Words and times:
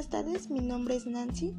buenas 0.00 0.24
tardes, 0.24 0.48
mi 0.48 0.60
nombre 0.60 0.96
es 0.96 1.06
Nancy. 1.06 1.52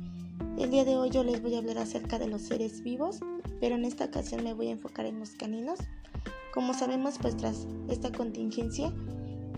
El 0.58 0.72
día 0.72 0.84
de 0.84 0.98
hoy 0.98 1.12
yo 1.12 1.24
les 1.24 1.44
voy 1.44 1.54
a 1.54 1.60
hablar 1.60 1.78
acerca 1.78 2.18
de 2.18 2.26
los 2.26 2.42
seres 2.42 2.82
vivos, 2.82 3.20
pero 3.60 3.76
en 3.76 3.86
esta 3.86 4.06
ocasión 4.06 4.44
me 4.44 4.56
voy 4.56 4.70
a 4.70 4.72
enfocar 4.72 5.06
en 5.06 5.20
los 5.20 5.30
caninos. 5.34 5.78
Como 6.52 6.74
sabemos, 6.74 7.20
pues 7.22 7.38
tras 7.38 7.68
esta 7.88 8.12
contingencia 8.12 8.92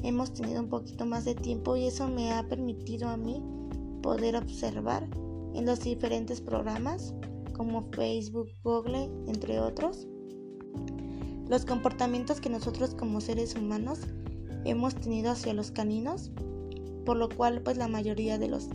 hemos 0.04 0.34
tenido 0.34 0.60
un 0.60 0.68
poquito 0.68 1.06
más 1.06 1.24
de 1.24 1.34
tiempo 1.34 1.78
y 1.78 1.86
eso 1.86 2.10
me 2.10 2.34
ha 2.34 2.46
permitido 2.50 3.08
a 3.08 3.16
mí 3.16 3.42
poder 4.02 4.36
observar 4.36 5.08
en 5.54 5.66
los 5.66 5.80
diferentes 5.80 6.42
programas 6.42 7.14
como 7.54 7.90
Facebook, 7.94 8.50
Google, 8.66 9.10
entre 9.28 9.62
otros, 9.62 10.10
los 11.48 11.64
comportamientos 11.64 12.42
que 12.42 12.50
nosotros 12.50 12.96
como 12.96 13.22
seres 13.22 13.56
humanos 13.56 14.00
hemos 14.66 14.94
tenido 14.94 15.32
hacia 15.32 15.54
los 15.54 15.72
caninos, 15.72 16.32
por 17.06 17.18
lo 17.18 17.30
cual 17.30 17.62
pues 17.62 17.78
la 17.78 17.88
mayoría 17.88 18.38
de 18.38 18.48
los 18.48 18.70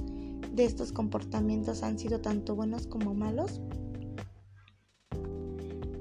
de 0.59 0.64
estos 0.64 0.92
comportamientos 0.92 1.82
han 1.82 1.98
sido 1.98 2.20
tanto 2.20 2.55
buenos 2.55 2.86
como 2.86 3.14
malos. 3.14 3.60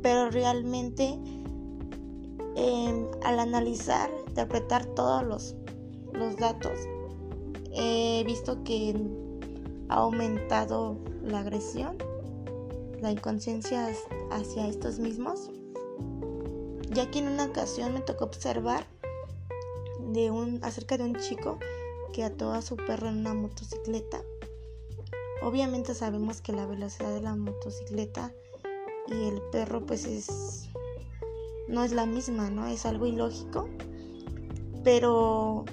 Pero 0.01 0.31
realmente 0.31 1.19
em, 2.55 3.05
al 3.23 3.39
analizar, 3.39 4.09
interpretar 4.27 4.85
todos 4.87 5.23
los, 5.23 5.55
los 6.13 6.35
datos, 6.37 6.79
he 7.71 8.23
visto 8.25 8.63
que 8.63 8.95
ha 9.89 9.95
aumentado 9.95 10.97
la 11.23 11.39
agresión, 11.39 11.97
la 13.01 13.11
inconsciencia 13.11 13.89
hacia 14.31 14.67
estos 14.67 14.99
mismos, 14.99 15.51
ya 16.91 17.11
que 17.11 17.19
en 17.19 17.27
una 17.27 17.45
ocasión 17.45 17.93
me 17.93 18.01
tocó 18.01 18.25
observar 18.25 18.85
de 20.13 20.31
un, 20.31 20.59
acerca 20.63 20.97
de 20.97 21.03
un 21.03 21.15
chico 21.15 21.59
que 22.13 22.23
ató 22.23 22.53
a 22.53 22.61
su 22.61 22.75
perro 22.75 23.09
en 23.09 23.17
una 23.17 23.33
motocicleta. 23.33 24.21
Obviamente 25.41 25.93
sabemos 25.93 26.41
que 26.41 26.51
la 26.51 26.65
velocidad 26.65 27.13
de 27.13 27.21
la 27.21 27.35
motocicleta 27.35 28.33
y 29.07 29.27
el 29.27 29.41
perro 29.51 29.85
pues 29.85 30.05
es 30.05 30.69
no 31.67 31.83
es 31.83 31.91
la 31.91 32.05
misma, 32.05 32.49
¿no? 32.49 32.67
Es 32.67 32.85
algo 32.85 33.05
ilógico. 33.05 33.67
Pero 34.83 35.65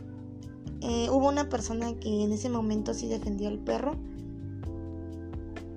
eh, 0.81 1.09
hubo 1.11 1.29
una 1.29 1.49
persona 1.49 1.95
que 1.95 2.25
en 2.25 2.33
ese 2.33 2.49
momento 2.49 2.95
sí 2.95 3.09
defendió 3.09 3.49
al 3.49 3.59
perro. 3.59 3.97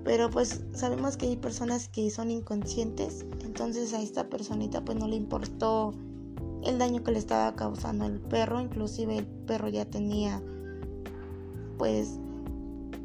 Pero 0.04 0.30
pues 0.30 0.62
sabemos 0.72 1.16
que 1.16 1.26
hay 1.26 1.36
personas 1.36 1.88
que 1.88 2.10
son 2.10 2.30
inconscientes. 2.30 3.24
Entonces 3.44 3.94
a 3.94 4.02
esta 4.02 4.28
personita 4.28 4.84
pues 4.84 4.98
no 4.98 5.06
le 5.06 5.16
importó 5.16 5.94
el 6.64 6.78
daño 6.78 7.02
que 7.02 7.12
le 7.12 7.18
estaba 7.18 7.54
causando 7.54 8.04
al 8.04 8.20
perro. 8.20 8.60
Inclusive 8.60 9.18
el 9.18 9.26
perro 9.26 9.68
ya 9.68 9.84
tenía 9.84 10.42
pues 11.76 12.18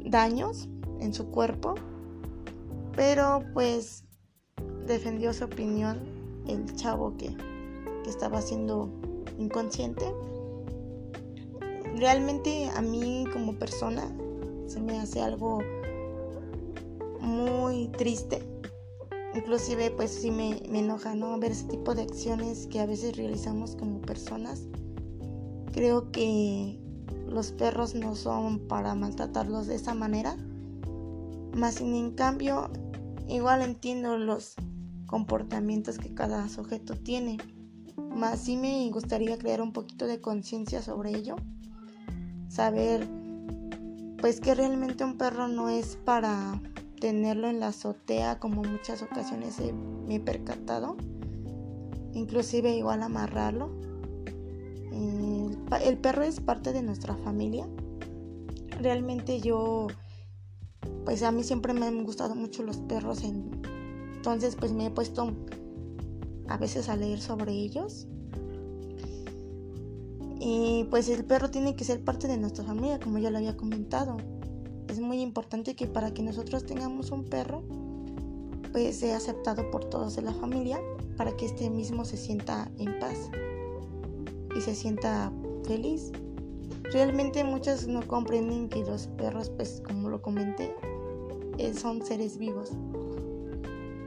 daños 0.04 0.68
en 1.00 1.14
su 1.14 1.26
cuerpo. 1.26 1.74
Pero 2.96 3.42
pues 3.52 4.04
defendió 4.86 5.32
su 5.32 5.44
opinión 5.44 5.98
el 6.46 6.74
chavo 6.76 7.16
que, 7.16 7.36
que 8.04 8.10
estaba 8.10 8.40
siendo 8.40 8.90
inconsciente. 9.38 10.04
Realmente 11.96 12.68
a 12.70 12.82
mí 12.82 13.24
como 13.32 13.54
persona 13.54 14.14
se 14.66 14.80
me 14.80 14.98
hace 14.98 15.20
algo 15.20 15.60
muy 17.20 17.88
triste 17.88 18.53
inclusive 19.34 19.90
pues 19.90 20.10
sí 20.10 20.30
me, 20.30 20.58
enoja, 20.78 21.14
¿no? 21.14 21.38
Ver 21.38 21.52
ese 21.52 21.64
tipo 21.64 21.94
de 21.94 22.02
acciones 22.02 22.66
que 22.66 22.80
a 22.80 22.86
veces 22.86 23.16
realizamos 23.16 23.76
como 23.76 24.00
personas. 24.00 24.62
Creo 25.72 26.10
que 26.12 26.78
los 27.28 27.52
perros 27.52 27.94
no 27.94 28.14
son 28.14 28.60
para 28.60 28.94
maltratarlos 28.94 29.66
de 29.66 29.74
esa 29.74 29.94
manera. 29.94 30.36
Más 31.56 31.76
sin 31.76 31.94
en 31.94 32.12
cambio, 32.12 32.70
igual 33.28 33.62
entiendo 33.62 34.18
los 34.18 34.54
comportamientos 35.06 35.98
que 35.98 36.14
cada 36.14 36.48
sujeto 36.48 36.94
tiene. 36.94 37.38
Más 38.14 38.40
sí 38.40 38.56
me 38.56 38.88
gustaría 38.90 39.38
crear 39.38 39.60
un 39.60 39.72
poquito 39.72 40.06
de 40.06 40.20
conciencia 40.20 40.82
sobre 40.82 41.16
ello. 41.16 41.36
Saber 42.48 43.08
pues 44.20 44.40
que 44.40 44.54
realmente 44.54 45.04
un 45.04 45.18
perro 45.18 45.48
no 45.48 45.68
es 45.68 45.96
para 45.96 46.60
tenerlo 47.04 47.50
en 47.50 47.60
la 47.60 47.66
azotea 47.66 48.38
como 48.38 48.62
muchas 48.62 49.02
ocasiones 49.02 49.58
me 50.06 50.14
he 50.14 50.20
percatado. 50.20 50.96
Inclusive 52.14 52.74
igual 52.74 53.02
amarrarlo. 53.02 53.68
El, 54.90 55.98
perro 55.98 56.22
es 56.22 56.40
parte 56.40 56.72
de 56.72 56.82
nuestra 56.82 57.14
familia. 57.14 57.68
Realmente 58.80 59.38
yo, 59.42 59.88
pues 61.04 61.22
a 61.22 61.30
mí 61.30 61.44
siempre 61.44 61.74
me 61.74 61.84
han 61.84 62.04
gustado 62.04 62.34
mucho 62.34 62.62
los 62.62 62.78
perros. 62.78 63.22
entonces 63.22 64.56
pues 64.56 64.72
me 64.72 64.86
he 64.86 64.90
puesto 64.90 65.30
a 66.48 66.56
veces 66.56 66.88
a 66.88 66.96
leer 66.96 67.20
sobre 67.20 67.52
ellos. 67.52 68.06
Y 70.40 70.86
pues 70.88 71.10
el 71.10 71.26
perro 71.26 71.50
tiene 71.50 71.76
que 71.76 71.84
ser 71.84 72.02
parte 72.02 72.28
de 72.28 72.38
nuestra 72.38 72.64
familia, 72.64 72.98
como 72.98 73.18
ya 73.18 73.30
lo 73.30 73.36
había 73.36 73.58
comentado 73.58 74.16
es 74.88 75.00
muy 75.00 75.20
importante 75.20 75.74
que 75.74 75.86
para 75.86 76.12
que 76.12 76.22
nosotros 76.22 76.64
tengamos 76.66 77.10
un 77.10 77.24
perro, 77.24 77.62
pues 78.72 78.98
sea 78.98 79.16
aceptado 79.16 79.70
por 79.70 79.84
todos 79.84 80.16
de 80.16 80.22
la 80.22 80.32
familia 80.32 80.80
para 81.16 81.36
que 81.36 81.46
este 81.46 81.70
mismo 81.70 82.04
se 82.04 82.16
sienta 82.16 82.70
en 82.78 82.98
paz 82.98 83.30
y 84.56 84.60
se 84.60 84.74
sienta 84.74 85.32
feliz. 85.64 86.12
Realmente 86.92 87.44
muchos 87.44 87.86
no 87.86 88.06
comprenden 88.06 88.68
que 88.68 88.84
los 88.84 89.06
perros, 89.06 89.50
pues 89.50 89.82
como 89.86 90.08
lo 90.08 90.22
comenté, 90.22 90.74
eh, 91.58 91.72
son 91.74 92.04
seres 92.04 92.38
vivos. 92.38 92.72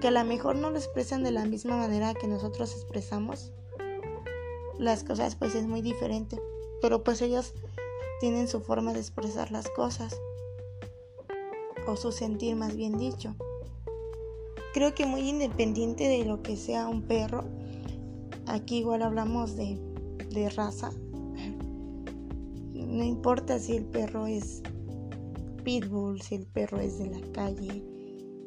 Que 0.01 0.09
a 0.09 0.11
lo 0.11 0.23
mejor 0.25 0.57
no 0.57 0.69
lo 0.69 0.77
expresan 0.77 1.23
de 1.23 1.31
la 1.31 1.45
misma 1.45 1.77
manera 1.77 2.13
que 2.13 2.27
nosotros 2.27 2.73
expresamos 2.73 3.51
las 4.77 5.03
cosas, 5.03 5.35
pues 5.35 5.55
es 5.55 5.65
muy 5.65 5.81
diferente. 5.81 6.39
Pero 6.81 7.03
pues 7.03 7.21
ellos 7.21 7.53
tienen 8.19 8.47
su 8.47 8.61
forma 8.61 8.93
de 8.93 8.99
expresar 8.99 9.51
las 9.51 9.69
cosas 9.69 10.19
o 11.87 11.95
su 11.95 12.11
sentir 12.11 12.55
más 12.55 12.75
bien 12.75 12.97
dicho. 12.97 13.35
Creo 14.73 14.93
que 14.93 15.05
muy 15.05 15.21
independiente 15.21 16.07
de 16.07 16.25
lo 16.25 16.43
que 16.43 16.55
sea 16.55 16.87
un 16.87 17.03
perro, 17.03 17.45
aquí 18.45 18.77
igual 18.79 19.01
hablamos 19.01 19.55
de, 19.55 19.79
de 20.29 20.49
raza, 20.49 20.91
no 22.73 23.03
importa 23.03 23.59
si 23.59 23.75
el 23.75 23.85
perro 23.85 24.27
es 24.27 24.61
pitbull, 25.63 26.21
si 26.21 26.35
el 26.35 26.45
perro 26.45 26.79
es 26.79 26.99
de 26.99 27.07
la 27.07 27.21
calle, 27.31 27.83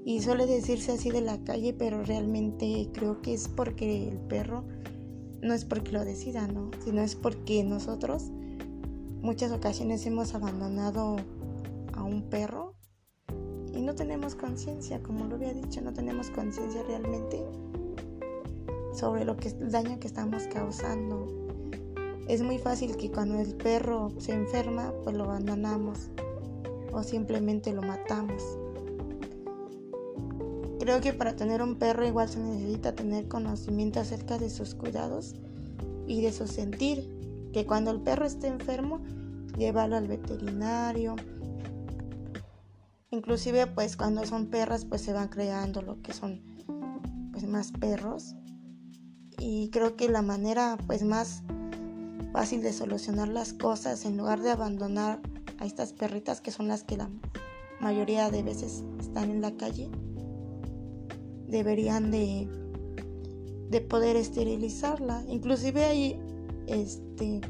y 0.04 0.20
suele 0.22 0.46
decirse 0.46 0.92
así 0.92 1.10
de 1.10 1.20
la 1.20 1.42
calle, 1.44 1.74
pero 1.74 2.02
realmente 2.02 2.88
creo 2.92 3.20
que 3.20 3.34
es 3.34 3.48
porque 3.48 4.08
el 4.08 4.18
perro 4.18 4.64
no 5.42 5.54
es 5.54 5.64
porque 5.64 5.92
lo 5.92 6.04
decida, 6.04 6.46
¿no? 6.46 6.70
Sino 6.84 7.02
es 7.02 7.14
porque 7.14 7.64
nosotros 7.64 8.30
muchas 9.22 9.52
ocasiones 9.52 10.06
hemos 10.06 10.34
abandonado 10.34 11.16
a 11.92 12.02
un 12.02 12.22
perro 12.22 12.59
no 13.90 13.96
tenemos 13.96 14.36
conciencia, 14.36 15.02
como 15.02 15.24
lo 15.24 15.34
había 15.34 15.52
dicho, 15.52 15.80
no 15.80 15.92
tenemos 15.92 16.30
conciencia 16.30 16.80
realmente 16.84 17.44
sobre 18.94 19.24
lo 19.24 19.36
que 19.36 19.48
el 19.48 19.72
daño 19.72 19.98
que 19.98 20.06
estamos 20.06 20.44
causando. 20.44 21.26
Es 22.28 22.40
muy 22.40 22.58
fácil 22.58 22.96
que 22.96 23.10
cuando 23.10 23.40
el 23.40 23.56
perro 23.56 24.12
se 24.18 24.32
enferma, 24.32 24.92
pues 25.02 25.16
lo 25.16 25.24
abandonamos 25.24 26.08
o 26.92 27.02
simplemente 27.02 27.72
lo 27.72 27.82
matamos. 27.82 28.40
Creo 30.78 31.00
que 31.00 31.12
para 31.12 31.34
tener 31.34 31.60
un 31.60 31.74
perro 31.74 32.06
igual 32.06 32.28
se 32.28 32.38
necesita 32.38 32.94
tener 32.94 33.26
conocimiento 33.26 33.98
acerca 33.98 34.38
de 34.38 34.50
sus 34.50 34.76
cuidados 34.76 35.34
y 36.06 36.22
de 36.22 36.30
su 36.30 36.46
sentir. 36.46 37.10
Que 37.52 37.66
cuando 37.66 37.90
el 37.90 38.00
perro 38.00 38.24
esté 38.24 38.46
enfermo, 38.46 39.00
llevarlo 39.58 39.96
al 39.96 40.06
veterinario, 40.06 41.16
Inclusive 43.10 43.66
pues 43.66 43.96
cuando 43.96 44.24
son 44.24 44.46
perras 44.46 44.84
pues 44.84 45.02
se 45.02 45.12
van 45.12 45.28
creando 45.28 45.82
lo 45.82 46.00
que 46.02 46.12
son 46.12 46.42
pues 47.32 47.46
más 47.46 47.72
perros. 47.72 48.36
Y 49.38 49.70
creo 49.70 49.96
que 49.96 50.08
la 50.08 50.22
manera 50.22 50.78
pues 50.86 51.02
más 51.02 51.42
fácil 52.32 52.62
de 52.62 52.72
solucionar 52.72 53.28
las 53.28 53.52
cosas 53.52 54.04
en 54.04 54.16
lugar 54.16 54.40
de 54.40 54.50
abandonar 54.50 55.20
a 55.58 55.66
estas 55.66 55.92
perritas 55.92 56.40
que 56.40 56.50
son 56.50 56.68
las 56.68 56.84
que 56.84 56.96
la 56.96 57.10
mayoría 57.80 58.30
de 58.30 58.42
veces 58.42 58.84
están 58.98 59.30
en 59.30 59.40
la 59.40 59.56
calle 59.56 59.90
deberían 61.48 62.10
de, 62.10 62.48
de 63.70 63.80
poder 63.80 64.16
esterilizarla 64.16 65.24
inclusive 65.28 65.84
hay 65.84 66.20
este 66.66 67.40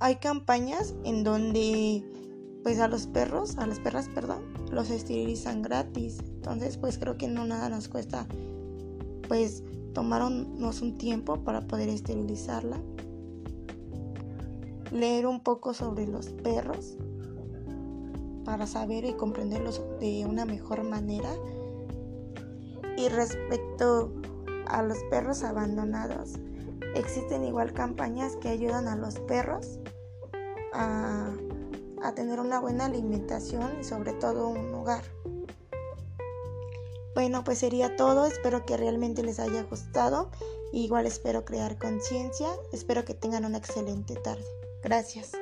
hay 0.00 0.16
campañas 0.16 0.94
en 1.04 1.24
donde 1.24 2.04
pues 2.66 2.80
a 2.80 2.88
los 2.88 3.06
perros, 3.06 3.58
a 3.58 3.66
las 3.68 3.78
perras, 3.78 4.08
perdón, 4.08 4.42
los 4.72 4.90
esterilizan 4.90 5.62
gratis. 5.62 6.18
Entonces, 6.18 6.76
pues 6.78 6.98
creo 6.98 7.16
que 7.16 7.28
no 7.28 7.46
nada 7.46 7.68
nos 7.68 7.86
cuesta 7.86 8.26
pues 9.28 9.62
tomarnos 9.94 10.82
un 10.82 10.98
tiempo 10.98 11.44
para 11.44 11.60
poder 11.60 11.88
esterilizarla. 11.88 12.82
Leer 14.90 15.28
un 15.28 15.44
poco 15.44 15.74
sobre 15.74 16.08
los 16.08 16.30
perros 16.30 16.96
para 18.44 18.66
saber 18.66 19.04
y 19.04 19.12
comprenderlos 19.12 19.80
de 20.00 20.26
una 20.26 20.44
mejor 20.44 20.82
manera. 20.82 21.30
Y 22.96 23.08
respecto 23.10 24.12
a 24.66 24.82
los 24.82 24.98
perros 25.08 25.44
abandonados, 25.44 26.32
existen 26.96 27.44
igual 27.44 27.72
campañas 27.74 28.34
que 28.34 28.48
ayudan 28.48 28.88
a 28.88 28.96
los 28.96 29.20
perros 29.20 29.78
a, 30.72 31.05
a 32.06 32.14
tener 32.14 32.40
una 32.40 32.60
buena 32.60 32.86
alimentación 32.86 33.80
y 33.80 33.84
sobre 33.84 34.12
todo 34.12 34.48
un 34.48 34.72
hogar. 34.74 35.04
Bueno, 37.14 37.44
pues 37.44 37.58
sería 37.58 37.96
todo. 37.96 38.26
Espero 38.26 38.66
que 38.66 38.76
realmente 38.76 39.22
les 39.22 39.40
haya 39.40 39.62
gustado. 39.62 40.30
Igual 40.72 41.06
espero 41.06 41.44
crear 41.44 41.78
conciencia. 41.78 42.48
Espero 42.72 43.04
que 43.04 43.14
tengan 43.14 43.44
una 43.46 43.58
excelente 43.58 44.16
tarde. 44.16 44.44
Gracias. 44.82 45.32